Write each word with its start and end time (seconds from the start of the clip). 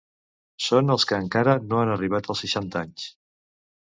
Són 0.67 0.93
els 0.93 1.03
que 1.11 1.19
encara 1.25 1.53
no 1.73 1.81
han 1.81 1.93
arribat 1.97 2.31
als 2.35 2.43
seixanta 2.45 2.81
anys. 2.83 3.07